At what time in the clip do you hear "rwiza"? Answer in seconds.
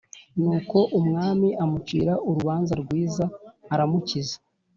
2.81-3.23